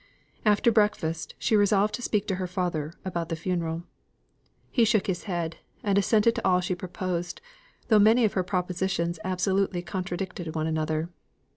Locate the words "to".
1.93-2.01, 2.25-2.37, 6.33-6.43